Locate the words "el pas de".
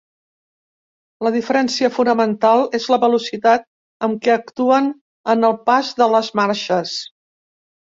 5.55-6.13